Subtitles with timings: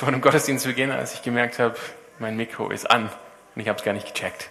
[0.00, 1.76] vor dem Gottesdienst gehen, als ich gemerkt habe,
[2.18, 3.10] mein Mikro ist an.
[3.54, 4.48] Und ich habe es gar nicht gecheckt.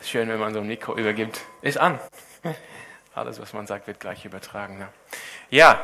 [0.00, 1.42] Ist schön, wenn man so ein Mikro übergibt.
[1.62, 2.00] Ist an.
[3.14, 4.80] Alles, was man sagt, wird gleich übertragen.
[4.80, 4.88] Ne?
[5.48, 5.80] Ja,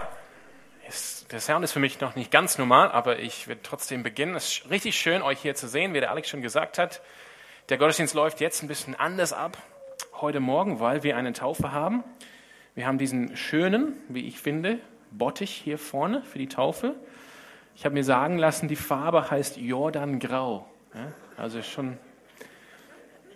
[0.88, 4.34] ist, der Sound ist für mich noch nicht ganz normal, aber ich werde trotzdem beginnen.
[4.34, 7.00] Es ist richtig schön, euch hier zu sehen, wie der Alex schon gesagt hat.
[7.68, 9.56] Der Gottesdienst läuft jetzt ein bisschen anders ab
[10.20, 12.02] heute Morgen, weil wir eine Taufe haben.
[12.74, 14.80] Wir haben diesen schönen, wie ich finde,
[15.12, 16.96] Bottich hier vorne für die Taufe.
[17.76, 20.66] Ich habe mir sagen lassen, die Farbe heißt Jordangrau.
[20.94, 21.98] Ja, also schon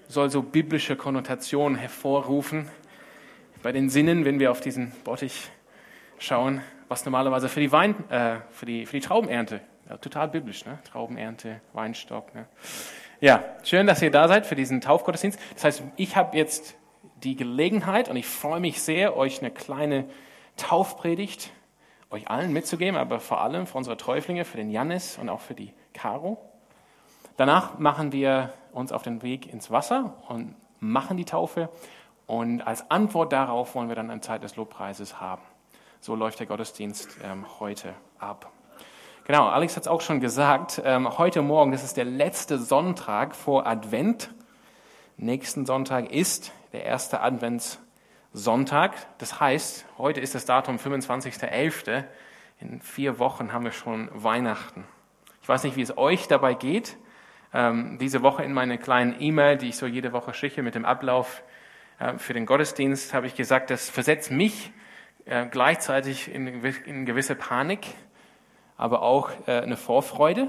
[0.07, 2.69] soll so biblische Konnotationen hervorrufen
[3.63, 5.51] bei den Sinnen, wenn wir auf diesen Bottich
[6.19, 9.61] schauen, was normalerweise für die Wein, äh, für die für die Traubenernte,
[9.91, 10.79] ja, total biblisch, ne?
[10.91, 12.35] Traubenernte, Weinstock.
[12.35, 12.47] Ne?
[13.21, 15.39] Ja, schön, dass ihr da seid für diesen Taufgottesdienst.
[15.55, 16.77] Das heißt, ich habe jetzt
[17.25, 20.09] die Gelegenheit und ich freue mich sehr, euch eine kleine
[20.57, 21.51] Taufpredigt
[22.11, 25.55] euch allen mitzugeben, aber vor allem für unsere Täuflinge, für den Jannis und auch für
[25.55, 26.39] die Caro.
[27.37, 31.69] Danach machen wir uns auf den Weg ins Wasser und machen die Taufe.
[32.27, 35.43] Und als Antwort darauf wollen wir dann eine Zeit des Lobpreises haben.
[36.01, 38.51] So läuft der Gottesdienst ähm, heute ab.
[39.25, 40.81] Genau, Alex hat es auch schon gesagt.
[40.85, 44.31] Ähm, heute Morgen, das ist der letzte Sonntag vor Advent.
[45.17, 47.79] Nächsten Sonntag ist der erste Advents
[48.33, 48.95] Sonntag.
[49.19, 52.05] Das heißt, heute ist das Datum 25.11.
[52.61, 54.85] In vier Wochen haben wir schon Weihnachten.
[55.43, 56.97] Ich weiß nicht, wie es euch dabei geht.
[57.55, 60.85] Ähm, diese Woche in meine kleinen E-Mail, die ich so jede Woche schicke mit dem
[60.85, 61.43] Ablauf
[61.99, 64.73] äh, für den Gottesdienst, habe ich gesagt, das versetzt mich
[65.25, 67.87] äh, gleichzeitig in, in gewisse Panik,
[68.77, 70.49] aber auch äh, eine Vorfreude.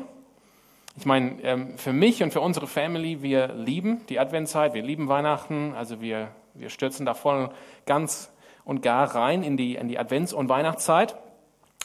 [0.97, 5.07] Ich meine, ähm, für mich und für unsere Family, wir lieben die Adventszeit, wir lieben
[5.07, 7.49] Weihnachten, also wir wir stürzen da voll
[7.85, 8.31] ganz
[8.63, 11.15] und gar rein in die, in die Advents- und Weihnachtszeit.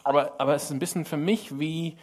[0.03, 1.97] Aber, aber es ist ein bisschen für mich wie,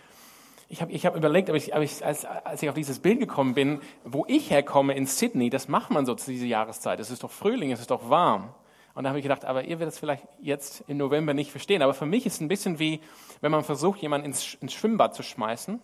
[0.69, 3.19] ich habe ich hab überlegt, aber ich, aber ich, als, als ich auf dieses Bild
[3.19, 6.99] gekommen bin, wo ich herkomme in Sydney, das macht man so zu dieser Jahreszeit.
[6.99, 8.53] Es ist doch Frühling, es ist doch warm.
[8.93, 11.81] Und da habe ich gedacht, aber ihr werdet es vielleicht jetzt im November nicht verstehen.
[11.81, 13.01] Aber für mich ist es ein bisschen wie,
[13.41, 15.79] wenn man versucht, jemanden ins, ins Schwimmbad zu schmeißen,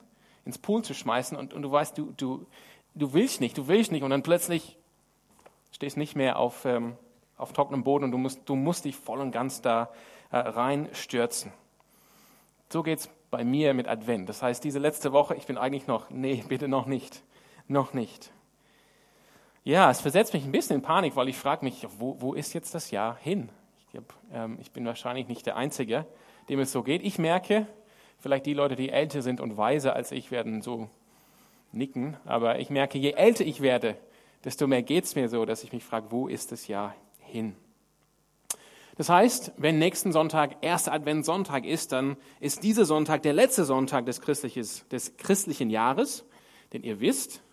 [0.46, 2.46] ins Pool zu schmeißen und, und du weißt, du, du,
[2.96, 4.77] du willst nicht, du willst nicht und dann plötzlich
[5.72, 6.98] stehst nicht mehr auf, ähm,
[7.38, 9.92] auf trockenem Boden und du musst, du musst dich voll und ganz da
[10.32, 11.52] äh, reinstürzen.
[12.70, 14.28] So geht es bei mir mit Advent.
[14.30, 17.24] Das heißt, diese letzte Woche, ich bin eigentlich noch, nee, bitte noch nicht,
[17.68, 18.32] noch nicht.
[19.64, 22.54] Ja, es versetzt mich ein bisschen in Panik, weil ich frage mich, wo, wo ist
[22.54, 23.50] jetzt das Jahr hin?
[23.80, 26.06] Ich, glaub, ähm, ich bin wahrscheinlich nicht der Einzige,
[26.48, 27.04] dem es so geht.
[27.04, 27.68] Ich merke,
[28.20, 30.90] vielleicht die Leute, die älter sind und weiser als ich, werden so
[31.74, 33.98] nicken, aber ich merke, je älter ich werde,
[34.44, 37.56] desto mehr geht es mir so, dass ich mich frage, wo ist das Jahr hin?
[38.98, 44.08] Das heißt, wenn nächsten Sonntag erster Adventssonntag ist, dann ist dieser Sonntag der letzte Sonntag
[44.08, 44.20] des,
[44.90, 46.26] des christlichen Jahres.
[46.74, 47.44] Denn ihr wisst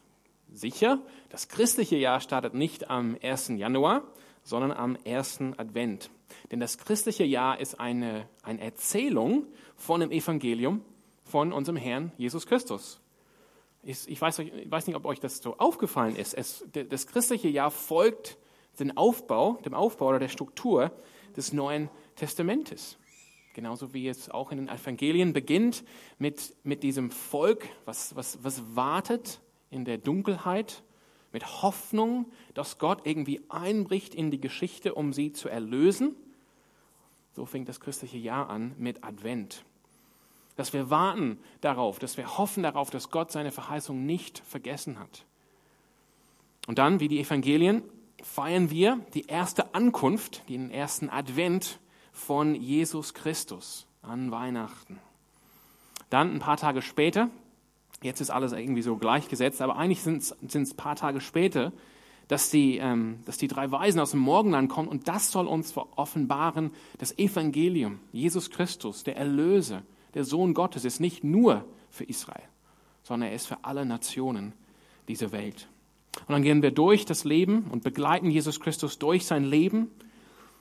[0.50, 3.49] sicher, das christliche Jahr startet nicht am 1.
[3.56, 4.05] Januar,
[4.43, 6.11] sondern am ersten Advent.
[6.51, 9.47] Denn das christliche Jahr ist eine, eine Erzählung
[9.77, 10.83] von dem Evangelium
[11.25, 13.01] von unserem Herrn Jesus Christus.
[13.84, 16.34] Ich weiß, ich weiß nicht, ob euch das so aufgefallen ist.
[16.34, 18.39] Es, das christliche Jahr folgt
[18.78, 20.91] dem Aufbau, dem Aufbau oder der Struktur
[21.37, 22.99] des Neuen Testamentes.
[23.55, 25.84] Genauso wie es auch in den Evangelien beginnt
[26.19, 29.41] mit, mit diesem Volk, was, was, was wartet
[29.71, 30.83] in der Dunkelheit,
[31.33, 36.16] mit Hoffnung, dass Gott irgendwie einbricht in die Geschichte, um sie zu erlösen.
[37.33, 39.65] So fängt das christliche Jahr an mit Advent
[40.56, 45.25] dass wir warten darauf, dass wir hoffen darauf, dass Gott seine Verheißung nicht vergessen hat.
[46.66, 47.82] Und dann, wie die Evangelien,
[48.22, 51.78] feiern wir die erste Ankunft, den ersten Advent
[52.12, 54.98] von Jesus Christus an Weihnachten.
[56.10, 57.28] Dann ein paar Tage später,
[58.03, 61.72] jetzt ist alles irgendwie so gleichgesetzt, aber eigentlich sind es ein paar Tage später,
[62.28, 65.76] dass die, ähm, dass die drei Weisen aus dem Morgenland kommen und das soll uns
[65.76, 69.82] offenbaren, das Evangelium, Jesus Christus, der Erlöser,
[70.14, 72.42] der Sohn Gottes ist nicht nur für Israel,
[73.02, 74.53] sondern er ist für alle Nationen
[75.09, 75.68] dieser Welt.
[76.21, 79.91] Und dann gehen wir durch das Leben und begleiten Jesus Christus durch sein Leben.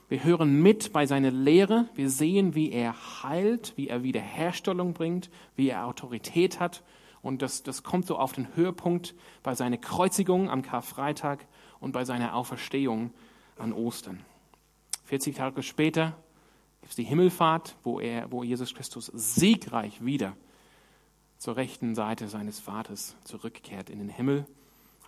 [0.08, 1.88] Wir hören mit bei seiner Lehre.
[1.94, 6.82] Wir sehen, wie er heilt, wie er Wiederherstellung bringt, wie er Autorität hat.
[7.22, 11.46] Und das, das kommt so auf den Höhepunkt bei seiner Kreuzigung am Karfreitag
[11.80, 13.12] und bei seiner Auferstehung
[13.56, 14.20] an Ostern.
[15.06, 16.16] 40 Tage später
[16.90, 20.36] es die Himmelfahrt, wo, er, wo Jesus Christus siegreich wieder
[21.38, 24.46] zur rechten Seite seines Vaters zurückkehrt in den Himmel.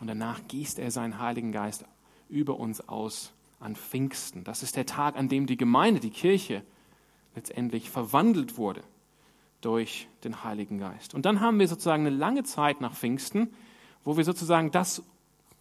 [0.01, 1.85] Und danach gießt er seinen Heiligen Geist
[2.29, 4.45] über uns aus an Pfingsten.
[4.45, 6.63] Das ist der Tag, an dem die Gemeinde, die Kirche
[7.35, 8.83] letztendlich verwandelt wurde
[9.61, 11.15] durch den Heiligen Geist.
[11.15, 13.53] Und dann haben wir sozusagen eine lange Zeit nach Pfingsten,
[14.05, 15.03] wo wir sozusagen das,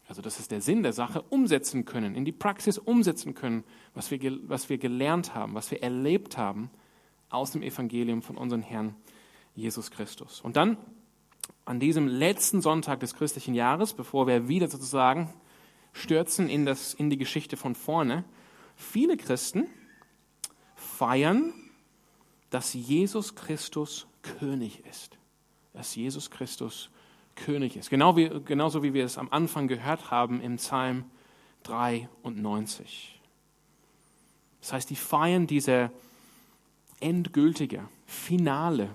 [0.08, 3.64] also das ist der Sinn der Sache, umsetzen können, in die Praxis umsetzen können,
[3.94, 6.70] was wir, was wir gelernt haben, was wir erlebt haben
[7.30, 8.96] aus dem Evangelium von unserem Herrn
[9.56, 10.42] Jesus Christus.
[10.42, 10.78] Und dann
[11.66, 15.34] an diesem letzten Sonntag des christlichen Jahres, bevor wir wieder sozusagen
[15.94, 18.24] stürzen in, das, in die Geschichte von vorne,
[18.76, 19.68] viele Christen
[20.76, 21.54] feiern,
[22.52, 25.18] dass Jesus Christus König ist.
[25.74, 27.05] Dass Jesus Christus König
[27.76, 27.90] ist.
[27.90, 31.06] Genau wie, genauso wie wir es am Anfang gehört haben im Psalm
[31.64, 33.20] 93.
[34.62, 35.92] Das heißt, die feiern diese
[37.00, 38.90] endgültige, finale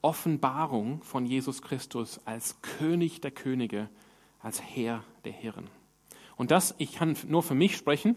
[0.00, 3.88] Offenbarung von Jesus Christus als König der Könige,
[4.40, 5.68] als Herr der Herren.
[6.36, 8.16] Und das, ich kann nur für mich sprechen,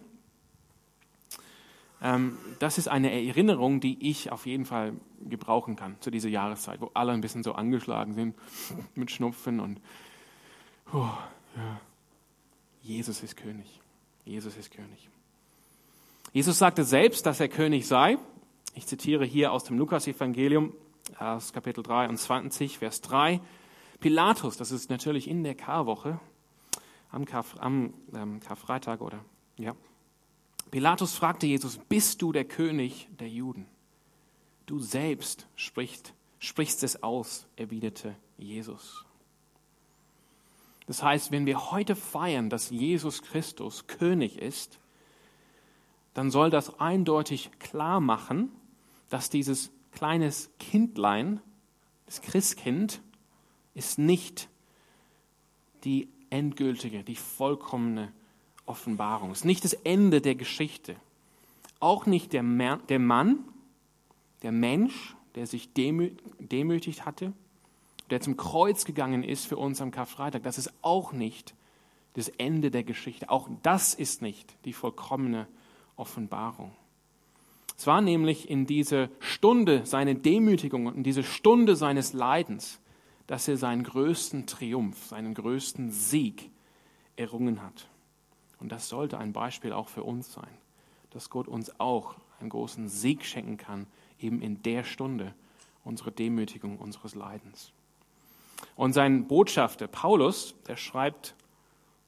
[2.60, 4.94] das ist eine Erinnerung, die ich auf jeden Fall
[5.28, 8.36] gebrauchen kann zu dieser Jahreszeit, wo alle ein bisschen so angeschlagen sind
[8.96, 9.82] mit Schnupfen und
[10.94, 11.10] oh,
[11.56, 11.80] ja.
[12.82, 13.82] Jesus ist König.
[14.24, 15.10] Jesus ist König.
[16.32, 18.18] Jesus sagte selbst, dass er König sei.
[18.76, 20.74] Ich zitiere hier aus dem Lukas-Evangelium,
[21.18, 23.42] aus Kapitel 23, Vers 3.
[24.00, 26.20] Pilatus, das ist natürlich in der Karwoche,
[27.10, 29.24] am, Karf, am ähm, Karfreitag oder
[29.58, 29.76] ja.
[30.76, 33.66] Pilatus fragte Jesus: Bist du der König der Juden?
[34.66, 39.06] Du selbst sprichst, sprichst es aus, erwiderte Jesus.
[40.86, 44.78] Das heißt, wenn wir heute feiern, dass Jesus Christus König ist,
[46.14, 48.52] dann soll das eindeutig klar machen,
[49.08, 51.40] dass dieses kleines Kindlein,
[52.06, 53.02] das Christkind,
[53.76, 54.50] ist nicht
[55.86, 58.12] die endgültige, die vollkommene
[58.66, 59.32] Offenbarung.
[59.32, 60.96] Es ist nicht das Ende der Geschichte.
[61.80, 62.44] Auch nicht der,
[62.90, 63.40] der Mann,
[64.42, 67.34] der Mensch, der sich demütigt hatte,
[68.10, 70.44] der zum Kreuz gegangen ist für uns am Karfreitag.
[70.44, 71.54] Das ist auch nicht
[72.14, 73.30] das Ende der Geschichte.
[73.30, 75.48] Auch das ist nicht die vollkommene
[75.96, 76.72] Offenbarung.
[77.78, 82.80] Es war nämlich in dieser Stunde seiner Demütigung und in dieser Stunde seines Leidens,
[83.28, 86.52] dass er seinen größten Triumph, seinen größten Sieg
[87.18, 87.90] errungen hat.
[88.60, 90.58] Und das sollte ein Beispiel auch für uns sein,
[91.12, 93.88] dass Gott uns auch einen großen Sieg schenken kann,
[94.20, 95.34] eben in der Stunde
[95.84, 97.72] unserer Demütigung, unseres Leidens.
[98.76, 101.36] Und sein Botschafter Paulus, der schreibt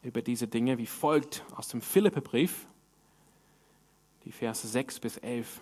[0.04, 2.68] über diese Dinge wie folgt aus dem Philippebrief,
[4.26, 5.62] die Verse 6 bis 11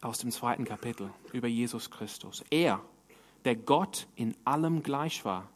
[0.00, 2.44] aus dem zweiten Kapitel über Jesus Christus.
[2.50, 2.80] Er,
[3.44, 5.48] der Gott in allem gleich war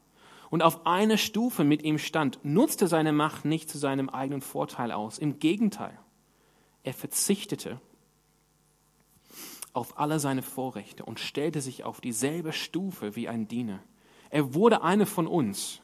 [0.52, 4.93] und auf einer Stufe mit ihm stand, nutzte seine Macht nicht zu seinem eigenen Vorteil
[4.93, 5.16] aus.
[5.16, 5.99] Im Gegenteil,
[6.82, 7.81] er verzichtete
[9.72, 13.78] auf alle seine Vorrechte und stellte sich auf dieselbe Stufe wie ein Diener.
[14.28, 15.81] Er wurde eine von uns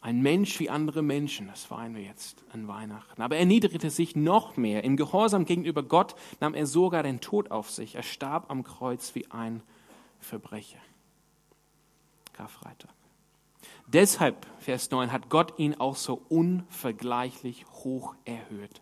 [0.00, 3.22] ein Mensch wie andere Menschen, das feiern wir jetzt an Weihnachten.
[3.22, 4.84] Aber er niedrigte sich noch mehr.
[4.84, 7.96] Im Gehorsam gegenüber Gott nahm er sogar den Tod auf sich.
[7.96, 9.64] Er starb am Kreuz wie ein
[10.20, 10.78] Verbrecher.
[12.34, 13.01] Karfreitag.
[13.86, 18.80] Deshalb, Vers 9, hat Gott ihn auch so unvergleichlich hoch erhöht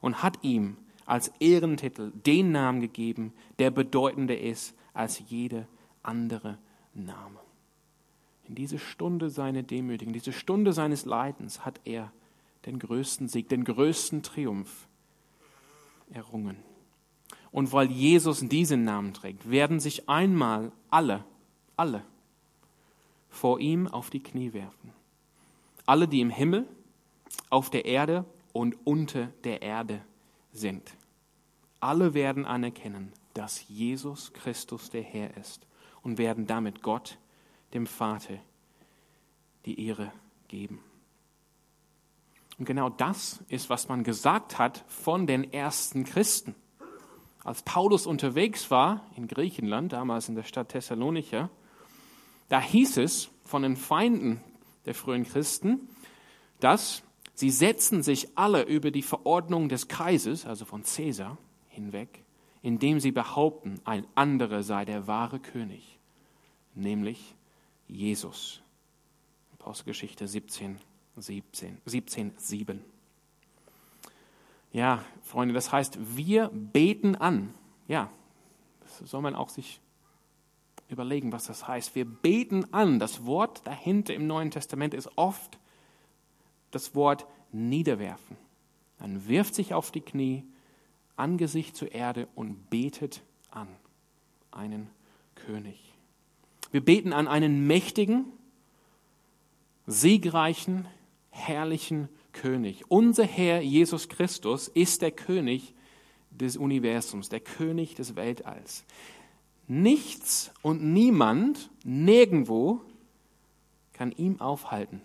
[0.00, 0.76] und hat ihm
[1.06, 5.66] als Ehrentitel den Namen gegeben, der bedeutender ist als jede
[6.02, 6.58] andere
[6.94, 7.40] Name.
[8.46, 12.12] In diese Stunde seiner Demütigung, diese Stunde seines Leidens hat er
[12.66, 14.88] den größten Sieg, den größten Triumph
[16.10, 16.56] errungen.
[17.50, 21.24] Und weil Jesus diesen Namen trägt, werden sich einmal alle,
[21.76, 22.04] alle
[23.28, 24.92] vor ihm auf die Knie werfen.
[25.86, 26.66] Alle, die im Himmel,
[27.50, 30.02] auf der Erde und unter der Erde
[30.52, 30.94] sind.
[31.80, 35.66] Alle werden anerkennen, dass Jesus Christus der Herr ist
[36.02, 37.18] und werden damit Gott
[37.74, 38.38] dem Vater
[39.64, 40.12] die Ehre
[40.48, 40.80] geben.
[42.58, 46.56] Und genau das ist, was man gesagt hat von den ersten Christen.
[47.44, 51.50] Als Paulus unterwegs war in Griechenland, damals in der Stadt Thessalonicher,
[52.48, 54.40] da hieß es von den Feinden
[54.84, 55.88] der frühen Christen,
[56.60, 57.02] dass
[57.34, 61.38] sie setzen sich alle über die Verordnung des Kaisers, also von Caesar,
[61.68, 62.24] hinweg,
[62.62, 65.98] indem sie behaupten, ein anderer sei der wahre König,
[66.74, 67.34] nämlich
[67.86, 68.62] Jesus.
[69.58, 70.78] Apostelgeschichte 17,
[71.16, 72.84] 17, 17, 7.
[74.72, 77.54] Ja, Freunde, das heißt, wir beten an.
[77.86, 78.10] Ja,
[78.80, 79.80] das soll man auch sich
[80.88, 81.94] überlegen, was das heißt.
[81.94, 82.98] Wir beten an.
[82.98, 85.58] Das Wort dahinter im Neuen Testament ist oft
[86.70, 88.36] das Wort niederwerfen.
[88.98, 90.44] Man wirft sich auf die Knie,
[91.16, 93.68] Angesicht zur Erde und betet an
[94.50, 94.88] einen
[95.34, 95.94] König.
[96.70, 98.26] Wir beten an einen mächtigen,
[99.86, 100.86] siegreichen,
[101.30, 102.90] herrlichen König.
[102.90, 105.74] Unser Herr Jesus Christus ist der König
[106.30, 108.84] des Universums, der König des Weltalls.
[109.68, 112.80] Nichts und niemand, nirgendwo
[113.92, 115.02] kann ihm aufhalten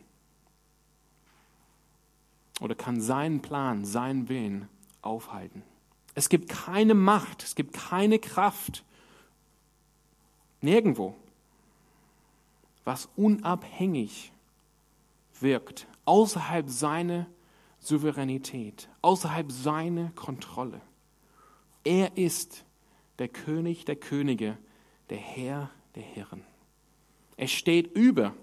[2.62, 4.70] oder kann seinen Plan, seinen Willen
[5.01, 5.63] aufhalten.
[6.15, 8.86] Es gibt keine Macht, es gibt keine Kraft,
[10.62, 11.15] nirgendwo,
[12.86, 14.32] was unabhängig
[15.41, 17.27] wirkt, außerhalb seiner
[17.79, 20.79] Souveränität, außerhalb seiner Kontrolle.
[21.84, 22.63] Er ist
[23.20, 24.58] der König der Könige,
[25.10, 26.43] der Herr der Herren.
[27.38, 28.34] Er steht über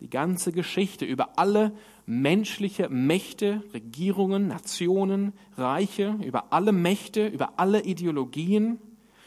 [0.00, 1.72] die ganze Geschichte, über alle
[2.06, 8.78] menschliche Mächte, Regierungen, Nationen, Reiche, über alle Mächte, über alle Ideologien,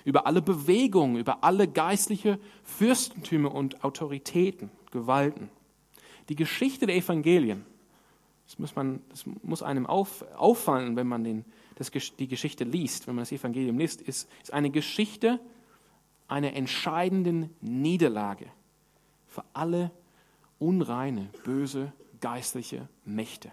[0.04, 5.50] über alle Bewegungen, über alle geistliche Fürstentümer und Autoritäten, Gewalten.
[6.30, 7.66] Die Geschichte der Evangelien,
[8.46, 13.08] das muss, man, das muss einem auf, auffallen, wenn man den, das, die Geschichte liest,
[13.08, 15.40] wenn man das Evangelium liest, ist, ist eine Geschichte
[16.28, 18.48] einer entscheidenden Niederlage
[19.28, 19.92] für alle
[20.60, 21.92] unreine, böse,
[22.22, 23.52] geistliche Mächte.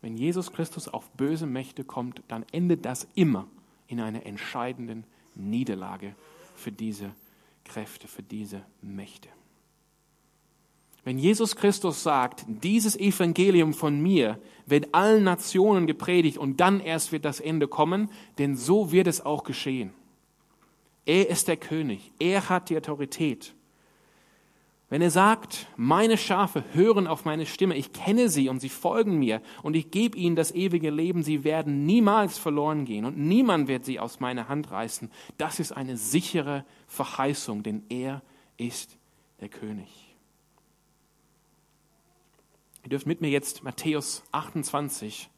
[0.00, 3.46] Wenn Jesus Christus auf böse Mächte kommt, dann endet das immer
[3.86, 6.14] in einer entscheidenden Niederlage
[6.56, 7.14] für diese
[7.64, 9.28] Kräfte, für diese Mächte.
[11.04, 17.10] Wenn Jesus Christus sagt, dieses Evangelium von mir wird allen Nationen gepredigt und dann erst
[17.10, 19.92] wird das Ende kommen, denn so wird es auch geschehen.
[21.04, 23.54] Er ist der König, er hat die Autorität.
[24.88, 29.18] Wenn er sagt, meine Schafe hören auf meine Stimme, ich kenne sie und sie folgen
[29.18, 33.68] mir und ich gebe ihnen das ewige Leben, sie werden niemals verloren gehen und niemand
[33.68, 38.22] wird sie aus meiner Hand reißen, das ist eine sichere Verheißung, denn er
[38.58, 38.98] ist
[39.40, 40.11] der König.
[42.82, 45.30] Ihr dürft mit mir jetzt Matthäus 28,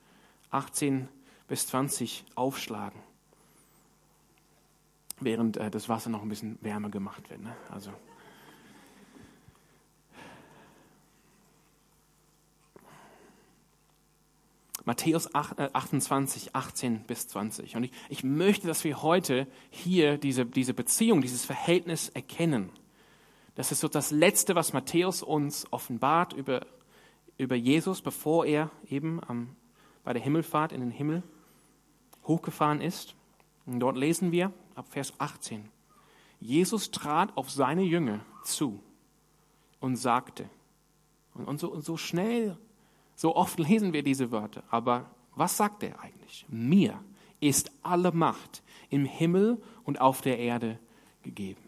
[0.50, 1.08] 18
[1.46, 2.98] bis 20 aufschlagen,
[5.20, 7.42] während äh, das Wasser noch ein bisschen wärmer gemacht wird.
[7.42, 7.54] Ne?
[7.70, 7.90] Also.
[14.86, 17.76] Matthäus 28, 18 äh, bis 20.
[17.76, 22.70] Und ich, ich möchte, dass wir heute hier diese, diese Beziehung, dieses Verhältnis erkennen.
[23.54, 26.66] Das ist so das Letzte, was Matthäus uns offenbart über
[27.38, 29.57] über Jesus, bevor er eben am,
[30.05, 31.23] bei der Himmelfahrt in den Himmel
[32.26, 33.14] hochgefahren ist.
[33.67, 35.69] Und dort lesen wir ab Vers 18.
[36.41, 38.81] Jesus trat auf seine Jünger zu
[39.81, 40.49] und sagte,
[41.35, 42.57] und, und, so, und so schnell,
[43.14, 46.47] so oft lesen wir diese Wörter, aber was sagt er eigentlich?
[46.49, 47.03] Mir
[47.41, 50.79] ist alle Macht im Himmel und auf der Erde
[51.23, 51.62] gegeben.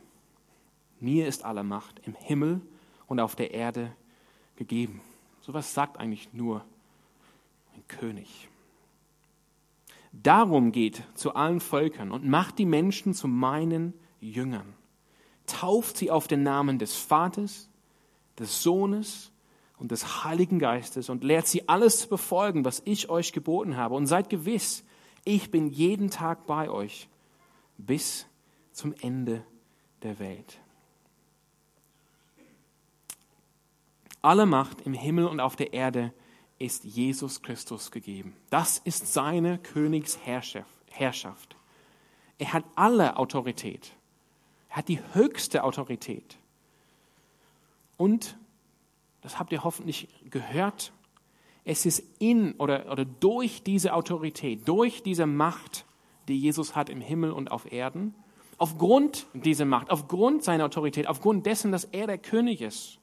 [1.01, 2.61] Mir ist alle Macht im Himmel
[3.07, 3.95] und auf der Erde
[4.57, 5.01] gegeben.
[5.47, 6.65] Sowas sagt eigentlich nur
[7.76, 8.49] ein König.
[10.11, 14.75] Darum geht zu allen Völkern und macht die Menschen zu meinen Jüngern.
[15.47, 17.69] Tauft sie auf den Namen des Vaters,
[18.37, 19.31] des Sohnes
[19.79, 23.95] und des Heiligen Geistes und lehrt sie alles zu befolgen, was ich euch geboten habe.
[23.95, 24.83] Und seid gewiss,
[25.25, 27.09] ich bin jeden Tag bei euch
[27.79, 28.26] bis
[28.73, 29.45] zum Ende
[30.03, 30.59] der Welt.
[34.26, 36.12] Alle Macht im Himmel und auf der Erde
[36.59, 38.35] ist Jesus Christus gegeben.
[38.50, 41.56] Das ist seine Königsherrschaft.
[42.37, 43.92] Er hat alle Autorität.
[44.68, 46.38] Er hat die höchste Autorität.
[47.97, 48.37] Und,
[49.23, 50.92] das habt ihr hoffentlich gehört,
[51.64, 55.87] es ist in oder, oder durch diese Autorität, durch diese Macht,
[56.26, 58.12] die Jesus hat im Himmel und auf Erden,
[58.59, 62.99] aufgrund dieser Macht, aufgrund seiner Autorität, aufgrund dessen, dass er der König ist,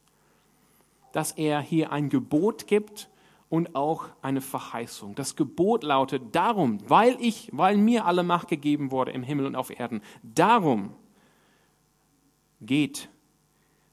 [1.14, 3.10] dass er hier ein Gebot gibt
[3.48, 5.16] und auch eine Verheißung.
[5.16, 9.56] Das Gebot lautet darum, weil ich, weil mir alle Macht gegeben wurde im Himmel und
[9.56, 10.96] auf Erden, darum
[12.60, 13.10] geht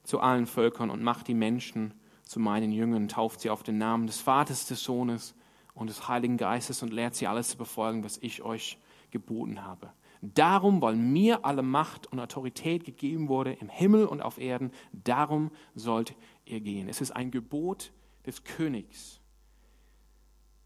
[0.03, 4.07] zu allen Völkern und macht die Menschen zu meinen Jüngern, tauft sie auf den Namen
[4.07, 5.35] des Vaters, des Sohnes
[5.75, 8.79] und des Heiligen Geistes und lehrt sie alles zu befolgen, was ich euch
[9.11, 9.91] geboten habe.
[10.23, 15.51] Darum, weil mir alle Macht und Autorität gegeben wurde im Himmel und auf Erden, darum
[15.75, 16.15] sollt
[16.51, 16.89] ihr gehen.
[16.89, 17.93] Es ist ein Gebot
[18.27, 19.21] des Königs,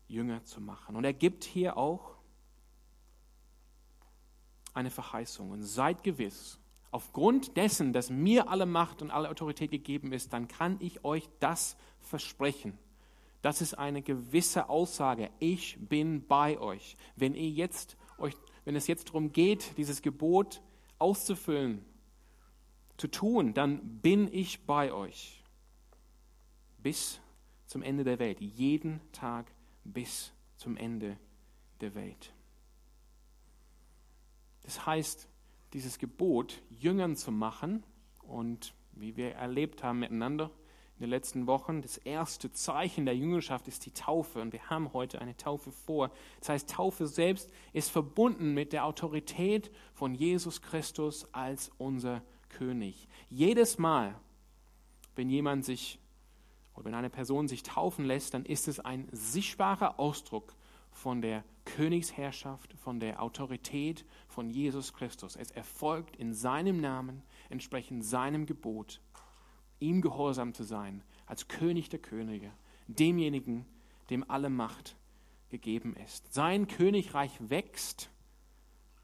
[0.09, 0.97] Jünger zu machen.
[0.97, 2.17] Und er gibt hier auch
[4.73, 5.51] eine Verheißung.
[5.51, 6.59] Und seid gewiss,
[6.91, 11.29] aufgrund dessen, dass mir alle Macht und alle Autorität gegeben ist, dann kann ich euch
[11.41, 12.77] das versprechen.
[13.43, 15.31] Das ist eine gewisse Aussage.
[15.39, 16.97] Ich bin bei euch.
[17.15, 20.63] Wenn ihr jetzt euch wenn es jetzt darum geht, dieses Gebot
[20.99, 21.85] auszufüllen,
[22.97, 25.44] zu tun, dann bin ich bei euch
[26.85, 27.19] bis
[27.67, 29.51] zum Ende der Welt, jeden Tag
[29.85, 31.17] bis zum Ende
[31.81, 32.33] der Welt.
[34.63, 35.27] Das heißt,
[35.73, 37.83] dieses Gebot, Jüngern zu machen
[38.23, 40.51] und wie wir erlebt haben miteinander
[40.97, 44.93] in den letzten Wochen, das erste Zeichen der Jüngerschaft ist die Taufe und wir haben
[44.93, 46.11] heute eine Taufe vor.
[46.41, 53.09] Das heißt, Taufe selbst ist verbunden mit der Autorität von Jesus Christus als unser König.
[53.31, 54.15] Jedes Mal,
[55.17, 55.99] wenn jemand sich
[56.75, 60.55] oder wenn eine Person sich taufen lässt, dann ist es ein sichtbarer Ausdruck
[60.91, 65.37] von der Königsherrschaft, von der Autorität von Jesus Christus.
[65.37, 69.01] Es erfolgt in seinem Namen, entsprechend seinem Gebot,
[69.81, 72.51] ihm gehorsam zu sein, als König der Könige,
[72.87, 73.67] demjenigen,
[74.11, 74.97] dem alle Macht
[75.51, 76.33] gegeben ist.
[76.33, 78.11] Sein Königreich wächst,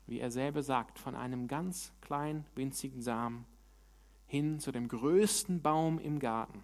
[0.06, 3.46] wie er selber sagt, von einem ganz kleinen, winzigen Samen
[4.26, 6.62] hin zu dem größten Baum im Garten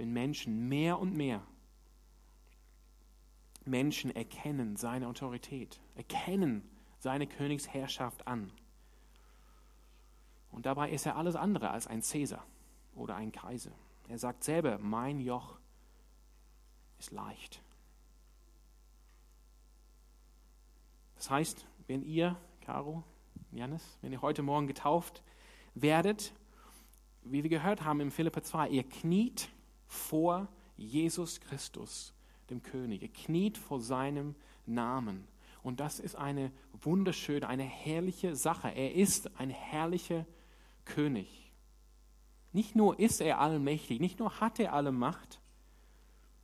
[0.00, 1.42] wenn Menschen mehr und mehr
[3.66, 6.66] Menschen erkennen seine Autorität, erkennen
[7.00, 8.50] seine Königsherrschaft an.
[10.50, 12.46] Und dabei ist er alles andere als ein Cäsar
[12.94, 13.72] oder ein Kaiser.
[14.08, 15.58] Er sagt selber, mein Joch
[16.98, 17.62] ist leicht.
[21.16, 23.04] Das heißt, wenn ihr, Caro,
[23.52, 25.22] Janis, wenn ihr heute Morgen getauft
[25.74, 26.32] werdet,
[27.20, 29.50] wie wir gehört haben im Philippa 2, ihr kniet
[29.90, 32.14] vor Jesus Christus,
[32.48, 33.02] dem König.
[33.02, 34.34] Er kniet vor seinem
[34.66, 35.26] Namen.
[35.62, 38.68] Und das ist eine wunderschöne, eine herrliche Sache.
[38.68, 40.24] Er ist ein herrlicher
[40.84, 41.52] König.
[42.52, 45.40] Nicht nur ist er allmächtig, nicht nur hat er alle Macht,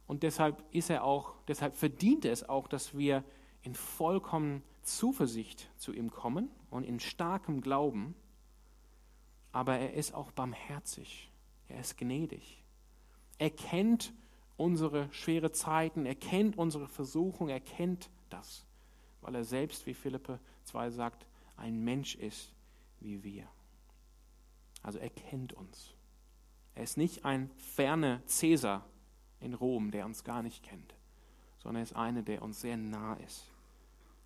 [0.06, 3.24] und deshalb ist er auch, deshalb verdient es auch, dass wir
[3.62, 8.14] in vollkommen Zuversicht zu ihm kommen und in starkem Glauben.
[9.50, 11.30] Aber er ist auch barmherzig.
[11.68, 12.62] Er ist gnädig.
[13.38, 14.12] Er kennt
[14.56, 18.64] unsere schwere Zeiten, er kennt unsere Versuchung, er kennt das,
[19.20, 22.52] weil er selbst, wie Philippe 2 sagt, ein Mensch ist
[23.00, 23.46] wie wir.
[24.82, 25.94] Also er kennt uns.
[26.74, 28.84] Er ist nicht ein ferner Cäsar
[29.40, 30.94] in Rom, der uns gar nicht kennt,
[31.58, 33.44] sondern er ist einer, der uns sehr nah ist,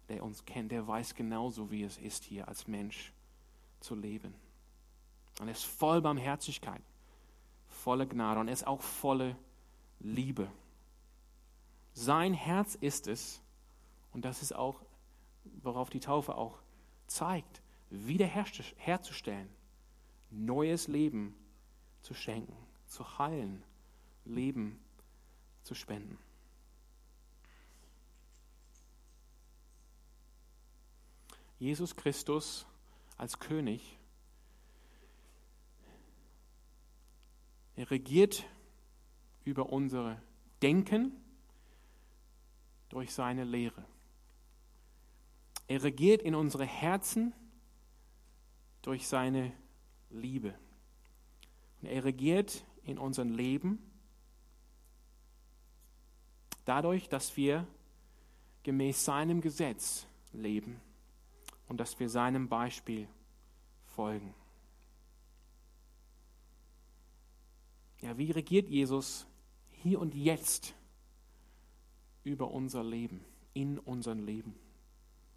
[0.09, 3.13] der uns kennt, der weiß genauso, wie es ist, hier als Mensch
[3.81, 4.35] zu leben.
[5.41, 6.83] Und er ist voll Barmherzigkeit
[7.83, 9.37] volle Gnade und er ist auch volle
[10.01, 10.51] Liebe.
[11.93, 13.41] Sein Herz ist es,
[14.13, 14.81] und das ist auch,
[15.63, 16.59] worauf die Taufe auch
[17.07, 19.49] zeigt, wiederherzustellen,
[20.31, 21.35] neues Leben
[22.03, 23.63] zu schenken, zu heilen,
[24.25, 24.79] Leben
[25.63, 26.19] zu spenden.
[31.59, 32.67] Jesus Christus
[33.19, 33.99] als König
[37.77, 38.45] Er regiert
[39.45, 40.21] über unsere
[40.63, 41.13] Denken
[42.89, 43.85] durch seine Lehre.
[45.67, 47.33] Er regiert in unsere Herzen
[48.83, 49.53] durch seine
[50.11, 50.55] Liebe.
[51.81, 53.79] Und er regiert in unserem Leben
[56.65, 57.67] dadurch, dass wir
[58.63, 60.81] gemäß seinem Gesetz leben
[61.69, 63.09] und dass wir seinem Beispiel
[63.87, 64.35] folgen.
[68.01, 69.27] Ja, wie regiert Jesus
[69.71, 70.75] hier und jetzt
[72.25, 74.55] über unser Leben, in unserem Leben?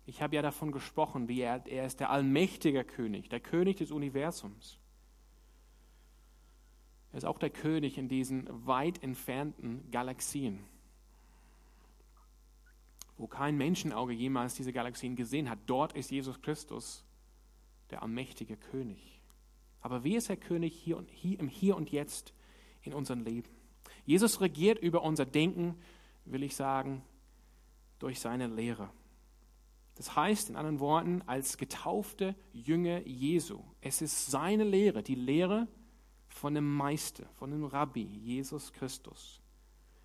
[0.06, 3.92] Ich habe ja davon gesprochen, wie er, er ist der allmächtige König, der König des
[3.92, 4.80] Universums.
[7.12, 10.60] Er ist auch der König in diesen weit entfernten Galaxien,
[13.18, 15.60] wo kein Menschenauge jemals diese Galaxien gesehen hat.
[15.68, 17.06] Dort ist Jesus Christus
[17.92, 19.22] der allmächtige König.
[19.80, 22.34] Aber wie ist der König hier, und, hier im Hier und Jetzt
[22.84, 23.50] in unserem Leben.
[24.06, 25.76] Jesus regiert über unser Denken,
[26.26, 27.04] will ich sagen,
[28.00, 28.90] durch seine Lehre.
[29.96, 33.60] Das heißt in anderen Worten, als getaufte Jünger Jesu.
[33.82, 35.68] Es ist seine Lehre, die Lehre
[36.28, 39.42] von dem Meister, von dem Rabbi, Jesus Christus.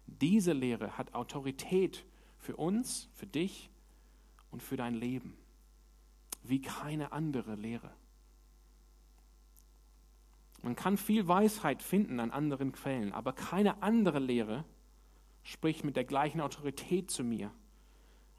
[0.06, 2.04] Diese Lehre hat Autorität
[2.38, 3.70] für uns, für dich
[4.50, 5.36] und für dein Leben,
[6.42, 7.90] wie keine andere Lehre.
[10.62, 14.64] Man kann viel Weisheit finden an anderen Quellen, aber keine andere Lehre
[15.42, 17.50] spricht mit der gleichen Autorität zu mir,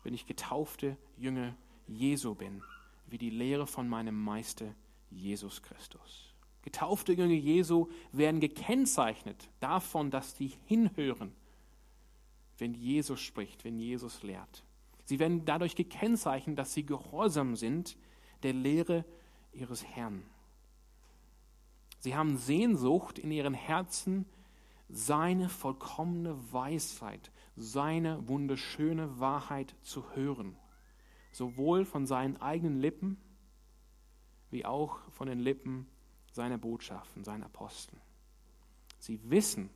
[0.04, 1.56] wenn ich getaufte Jünger
[1.88, 2.62] Jesu bin,
[3.08, 4.76] wie die Lehre von meinem Meister
[5.10, 6.34] Jesus Christus.
[6.62, 11.34] Getaufte Jünger Jesu werden gekennzeichnet davon, dass sie hinhören,
[12.58, 14.64] wenn Jesus spricht, wenn Jesus lehrt.
[15.06, 17.98] Sie werden dadurch gekennzeichnet, dass sie gehorsam sind
[18.44, 19.06] der Lehre
[19.54, 20.24] ihres Herrn.
[22.00, 24.26] Sie haben Sehnsucht in ihren Herzen,
[24.90, 30.58] seine vollkommene Weisheit, seine wunderschöne Wahrheit zu hören,
[31.32, 33.18] sowohl von seinen eigenen Lippen
[34.50, 35.88] wie auch von den Lippen
[36.32, 38.00] seiner Botschaften, seiner Apostel.
[38.98, 39.70] Sie wissen,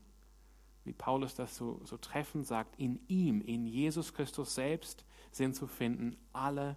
[0.84, 5.68] wie Paulus das so, so treffend sagt, in ihm, in Jesus Christus selbst sind zu
[5.68, 6.76] finden alle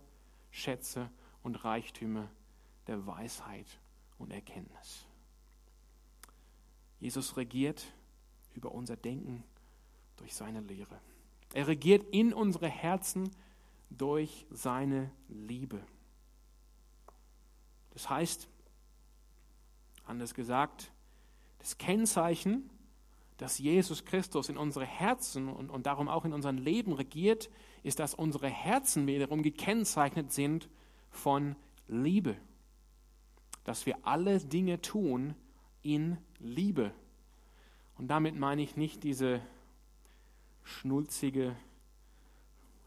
[0.50, 1.10] Schätze
[1.42, 2.28] und Reichtümer
[2.86, 3.66] der Weisheit
[4.18, 5.06] und Erkenntnis.
[7.00, 7.86] Jesus regiert
[8.54, 9.44] über unser Denken
[10.16, 11.00] durch seine Lehre.
[11.54, 13.30] Er regiert in unsere Herzen
[13.90, 15.80] durch seine Liebe.
[17.90, 18.48] Das heißt,
[20.04, 20.92] anders gesagt,
[21.58, 22.70] das Kennzeichen,
[23.36, 27.50] dass Jesus Christus in unsere Herzen und, und darum auch in unserem Leben regiert,
[27.82, 30.68] ist, dass unsere Herzen wiederum gekennzeichnet sind
[31.10, 31.54] von
[31.86, 32.36] Liebe.
[33.64, 35.34] Dass wir alle Dinge tun
[35.86, 36.92] in Liebe.
[37.96, 39.40] Und damit meine ich nicht diese
[40.64, 41.56] schnulzige,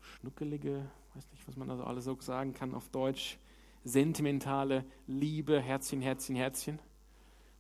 [0.01, 0.85] schnuckelige,
[1.15, 3.39] weiß nicht, was man da so alles so sagen kann auf Deutsch,
[3.85, 6.79] sentimentale Liebe, Herzchen, Herzchen, Herzchen.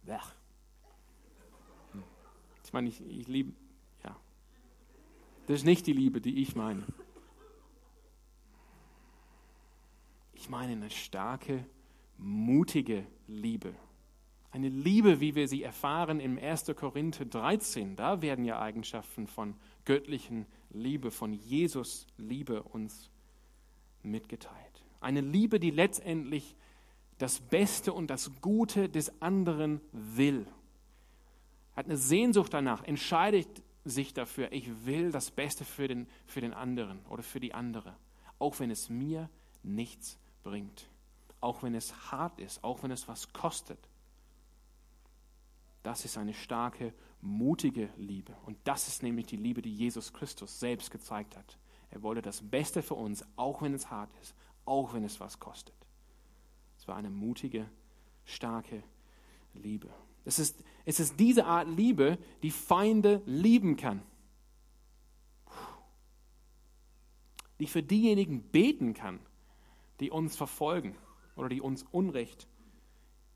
[0.03, 0.21] Blech.
[2.65, 3.53] Ich meine, ich, ich liebe,
[4.03, 4.15] ja.
[5.47, 6.83] Das ist nicht die Liebe, die ich meine.
[10.33, 11.65] Ich meine eine starke,
[12.17, 13.73] mutige Liebe.
[14.51, 16.71] Eine Liebe, wie wir sie erfahren im 1.
[16.75, 17.95] Korinther 13.
[17.95, 23.11] Da werden ja Eigenschaften von göttlichen Liebe, von Jesus Liebe uns
[24.01, 24.55] mitgeteilt.
[25.01, 26.55] Eine Liebe, die letztendlich
[27.19, 30.47] das Beste und das Gute des anderen will.
[31.75, 36.53] Hat eine Sehnsucht danach, entscheidet sich dafür, ich will das Beste für den, für den
[36.53, 37.95] anderen oder für die andere,
[38.39, 39.29] auch wenn es mir
[39.63, 40.89] nichts bringt,
[41.39, 43.88] auch wenn es hart ist, auch wenn es was kostet.
[45.83, 48.35] Das ist eine starke, mutige Liebe.
[48.45, 51.57] Und das ist nämlich die Liebe, die Jesus Christus selbst gezeigt hat.
[51.91, 55.39] Er wollte das Beste für uns, auch wenn es hart ist, auch wenn es was
[55.39, 55.75] kostet.
[56.77, 57.69] Es war eine mutige,
[58.25, 58.83] starke
[59.53, 59.89] Liebe.
[60.25, 64.03] Es ist, es ist diese Art Liebe, die Feinde lieben kann.
[67.59, 69.19] Die für diejenigen beten kann,
[69.99, 70.95] die uns verfolgen
[71.35, 72.47] oder die uns Unrecht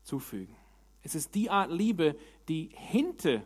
[0.02, 0.56] zufügen.
[1.04, 2.16] Es ist die Art Liebe,
[2.48, 3.44] die hinter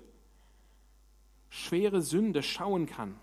[1.51, 3.19] schwere Sünde schauen kann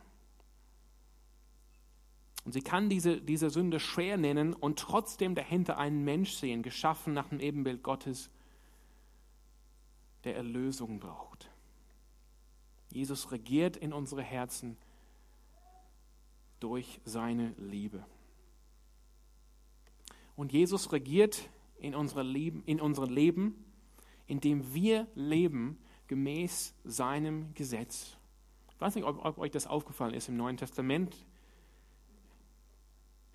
[2.45, 7.13] und sie kann diese, diese Sünde schwer nennen und trotzdem dahinter einen Mensch sehen, geschaffen
[7.13, 8.30] nach dem Ebenbild Gottes,
[10.24, 11.50] der Erlösung braucht.
[12.91, 14.78] Jesus regiert in unsere Herzen
[16.60, 18.06] durch seine Liebe.
[20.36, 23.64] Und Jesus regiert in, unsere Leben, in unserem Leben,
[24.27, 28.17] indem wir leben gemäß seinem Gesetz.
[28.69, 31.15] Ich weiß nicht, ob, ob euch das aufgefallen ist im Neuen Testament.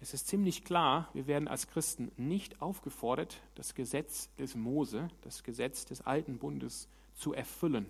[0.00, 5.42] Es ist ziemlich klar, wir werden als Christen nicht aufgefordert, das Gesetz des Mose, das
[5.42, 7.86] Gesetz des alten Bundes zu erfüllen.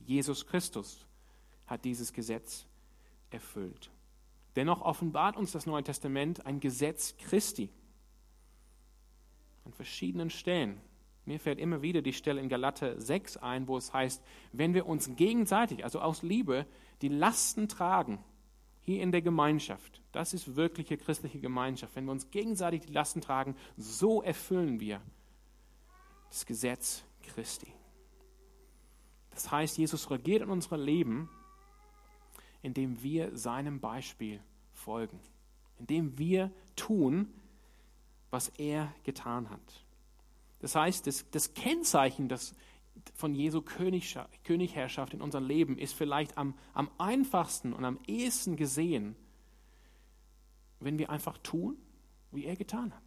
[0.00, 1.06] Jesus Christus
[1.66, 2.66] hat dieses Gesetz
[3.30, 3.90] erfüllt.
[4.56, 7.70] Dennoch offenbart uns das Neue Testament ein Gesetz Christi
[9.64, 10.80] an verschiedenen Stellen.
[11.28, 14.86] Mir fällt immer wieder die Stelle in Galater 6 ein, wo es heißt, wenn wir
[14.86, 16.64] uns gegenseitig, also aus Liebe,
[17.02, 18.24] die Lasten tragen,
[18.80, 20.00] hier in der Gemeinschaft.
[20.10, 21.94] Das ist wirkliche christliche Gemeinschaft.
[21.94, 25.02] Wenn wir uns gegenseitig die Lasten tragen, so erfüllen wir
[26.30, 27.74] das Gesetz Christi.
[29.28, 31.28] Das heißt, Jesus regiert in unserem Leben,
[32.62, 34.40] indem wir seinem Beispiel
[34.72, 35.20] folgen,
[35.78, 37.34] indem wir tun,
[38.30, 39.84] was er getan hat.
[40.60, 42.54] Das heißt, das, das Kennzeichen, das
[43.14, 49.16] von Jesu Königherrschaft in unserem Leben ist vielleicht am, am einfachsten und am ehesten gesehen,
[50.80, 51.76] wenn wir einfach tun,
[52.30, 53.02] wie er getan hat.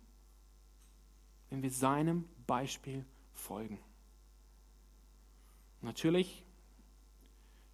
[1.49, 3.79] Wenn wir seinem Beispiel folgen.
[5.81, 6.43] Natürlich,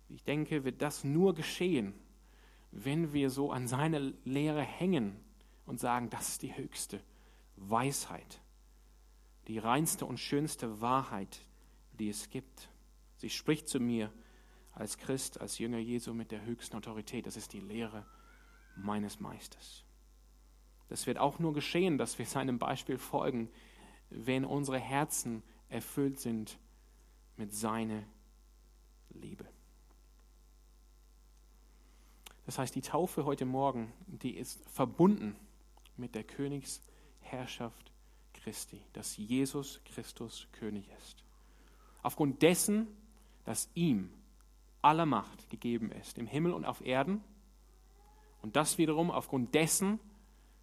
[0.09, 1.93] ich denke, wird das nur geschehen,
[2.71, 5.19] wenn wir so an seine Lehre hängen
[5.65, 7.01] und sagen, das ist die höchste
[7.55, 8.41] Weisheit,
[9.47, 11.41] die reinste und schönste Wahrheit,
[11.93, 12.69] die es gibt.
[13.17, 14.11] Sie spricht zu mir
[14.73, 17.25] als Christ, als Jünger Jesu mit der höchsten Autorität.
[17.25, 18.05] Das ist die Lehre
[18.75, 19.83] meines Meisters.
[20.89, 23.49] Das wird auch nur geschehen, dass wir seinem Beispiel folgen,
[24.09, 26.57] wenn unsere Herzen erfüllt sind
[27.35, 28.03] mit seiner
[29.09, 29.45] Liebe.
[32.45, 35.35] Das heißt, die Taufe heute Morgen, die ist verbunden
[35.97, 37.91] mit der Königsherrschaft
[38.37, 41.23] Christi, dass Jesus Christus König ist.
[42.03, 42.87] Aufgrund dessen,
[43.45, 44.09] dass ihm
[44.81, 47.23] aller Macht gegeben ist, im Himmel und auf Erden,
[48.41, 49.99] und das wiederum aufgrund dessen,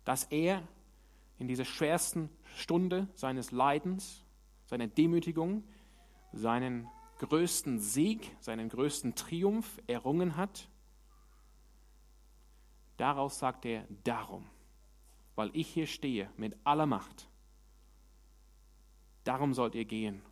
[0.04, 0.66] dass er
[1.38, 4.24] in dieser schwersten Stunde seines Leidens,
[4.66, 5.64] seiner Demütigung,
[6.32, 10.68] seinen größten Sieg, seinen größten Triumph errungen hat.
[12.96, 14.46] Daraus sagt er, darum,
[15.34, 17.28] weil ich hier stehe mit aller Macht,
[19.24, 20.22] darum sollt ihr gehen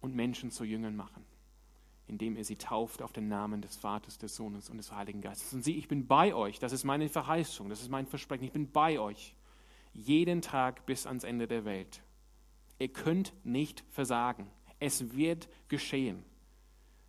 [0.00, 1.24] und Menschen zu Jüngern machen,
[2.06, 5.52] indem ihr sie tauft auf den Namen des Vaters, des Sohnes und des Heiligen Geistes.
[5.52, 8.52] Und sieh, ich bin bei euch, das ist meine Verheißung, das ist mein Versprechen, ich
[8.52, 9.34] bin bei euch
[9.92, 12.02] jeden Tag bis ans Ende der Welt.
[12.78, 14.50] Ihr könnt nicht versagen.
[14.78, 16.22] Es wird geschehen.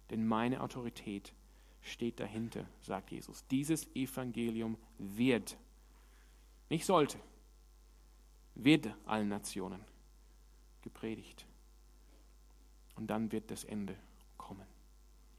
[0.10, 1.34] Denn meine Autorität
[1.82, 3.46] steht dahinter, sagt Jesus.
[3.52, 5.58] Dieses Evangelium wird,
[6.70, 7.20] nicht sollte,
[8.56, 9.84] wird allen Nationen
[10.88, 11.46] gepredigt.
[12.96, 13.96] Und dann wird das Ende
[14.38, 14.66] kommen.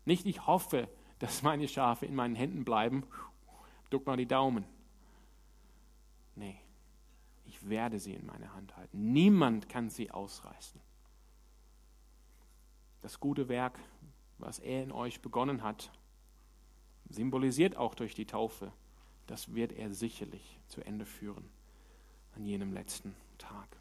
[0.04, 3.04] Nicht ich hoffe, dass meine Schafe in meinen Händen bleiben.
[3.90, 4.64] Drück mal die Daumen.
[6.36, 6.60] Nee,
[7.46, 9.12] ich werde sie in meine Hand halten.
[9.12, 10.80] Niemand kann sie ausreißen.
[13.00, 13.78] Das gute Werk,
[14.36, 15.90] was er in euch begonnen hat,
[17.08, 18.70] symbolisiert auch durch die Taufe,
[19.26, 21.48] das wird er sicherlich zu Ende führen
[22.36, 23.77] an jenem letzten Tag.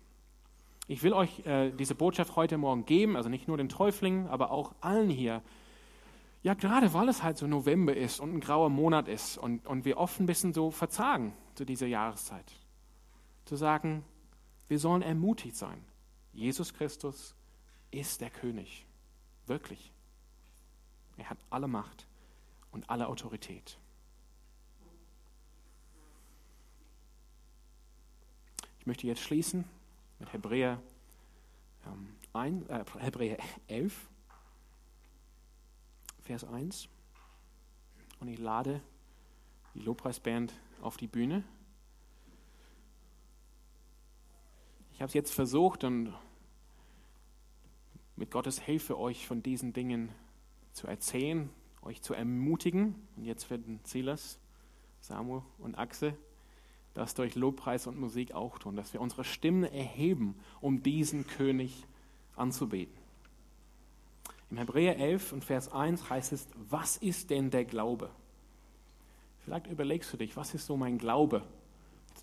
[0.88, 4.52] Ich will euch äh, diese Botschaft heute Morgen geben, also nicht nur den Täuflingen, aber
[4.52, 5.42] auch allen hier.
[6.44, 9.84] Ja, gerade weil es halt so November ist und ein grauer Monat ist und, und
[9.84, 12.54] wir oft ein bisschen so verzagen zu dieser Jahreszeit.
[13.44, 14.06] Zu sagen,
[14.70, 15.84] wir sollen ermutigt sein.
[16.32, 17.36] Jesus Christus
[17.92, 18.86] ist der König.
[19.46, 19.92] Wirklich.
[21.18, 22.08] Er hat alle Macht
[22.72, 23.78] und alle Autorität.
[28.80, 29.66] Ich möchte jetzt schließen
[30.20, 30.82] mit Hebräer,
[31.86, 34.10] ähm, 1, äh, Hebräer 11,
[36.22, 36.90] Vers 1.
[38.20, 38.82] Und ich lade
[39.74, 41.44] die Lobpreisband auf die Bühne.
[44.92, 46.14] Ich habe es jetzt versucht und
[48.16, 50.10] mit Gottes Hilfe euch von diesen Dingen
[50.74, 51.52] zu erzählen,
[51.84, 52.96] euch zu ermutigen.
[53.16, 54.40] Und jetzt werden Silas,
[55.00, 56.18] Samu und Axel
[56.98, 61.86] das durch Lobpreis und Musik auch tun, dass wir unsere Stimmen erheben, um diesen König
[62.36, 62.98] anzubeten.
[64.50, 68.10] Im Hebräer 11 und Vers 1 heißt es, was ist denn der Glaube?
[69.46, 71.44] Vielleicht überlegst du dich, was ist so mein Glaube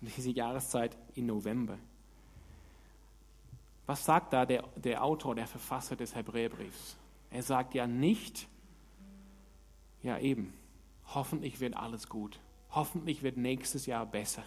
[0.01, 1.77] in dieser Jahreszeit im November?
[3.85, 6.97] Was sagt da der, der Autor, der Verfasser des Hebräerbriefs?
[7.29, 8.47] Er sagt ja nicht,
[10.03, 10.53] ja eben,
[11.13, 12.39] hoffentlich wird alles gut.
[12.71, 14.43] Hoffentlich wird nächstes Jahr besser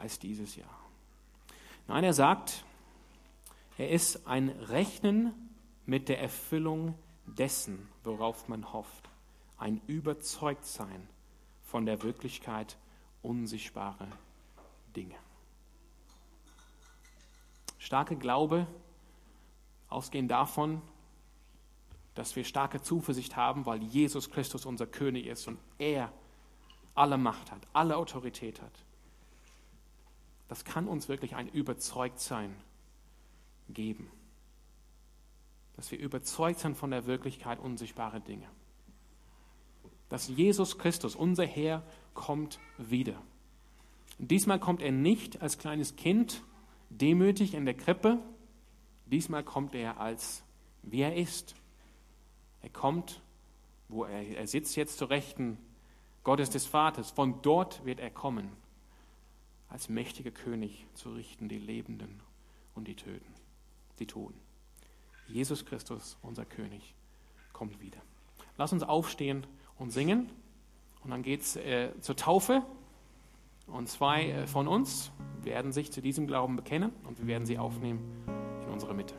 [0.00, 0.80] als dieses Jahr.
[1.86, 2.64] Nein, er sagt,
[3.78, 5.32] er ist ein Rechnen
[5.86, 6.94] mit der Erfüllung
[7.26, 9.08] dessen, worauf man hofft.
[9.58, 11.08] Ein Überzeugtsein
[11.62, 12.76] von der Wirklichkeit
[13.22, 14.08] unsichtbarer
[14.96, 15.16] Dinge.
[17.78, 18.66] Starke Glaube,
[19.88, 20.82] ausgehend davon,
[22.14, 26.12] dass wir starke Zuversicht haben, weil Jesus Christus unser König ist und er
[26.94, 28.84] alle Macht hat, alle Autorität hat.
[30.50, 32.52] Das kann uns wirklich ein Überzeugtsein
[33.68, 34.10] geben.
[35.76, 38.48] Dass wir überzeugt sind von der Wirklichkeit unsichtbarer Dinge.
[40.08, 41.84] Dass Jesus Christus, unser Herr,
[42.14, 43.22] kommt wieder.
[44.18, 46.42] Und diesmal kommt er nicht als kleines Kind
[46.88, 48.18] demütig in der Krippe.
[49.06, 50.42] Diesmal kommt er als,
[50.82, 51.54] wie er ist.
[52.60, 53.22] Er kommt,
[53.88, 55.58] wo er, er sitzt jetzt zur Rechten
[56.24, 57.12] Gottes des Vaters.
[57.12, 58.50] Von dort wird er kommen,
[59.70, 62.20] als mächtiger König zu richten die Lebenden
[62.74, 63.32] und die Töten,
[63.98, 64.38] die Toten.
[65.28, 66.94] Jesus Christus, unser König,
[67.52, 67.98] kommt wieder.
[68.56, 69.46] Lass uns aufstehen
[69.78, 70.28] und singen.
[71.02, 72.62] Und dann geht es äh, zur Taufe.
[73.66, 77.58] Und zwei äh, von uns werden sich zu diesem Glauben bekennen und wir werden sie
[77.58, 78.00] aufnehmen
[78.66, 79.14] in unsere Mitte.